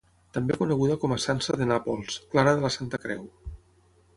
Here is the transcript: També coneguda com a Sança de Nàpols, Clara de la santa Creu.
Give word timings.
També 0.35 0.55
coneguda 0.61 0.95
com 1.03 1.13
a 1.15 1.17
Sança 1.25 1.57
de 1.61 1.67
Nàpols, 1.73 2.17
Clara 2.33 2.57
de 2.61 2.65
la 2.65 2.73
santa 2.77 3.01
Creu. 3.05 3.25